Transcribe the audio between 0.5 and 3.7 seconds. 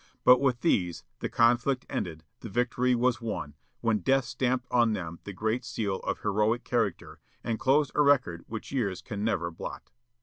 these, the conflict ended, the victory was won,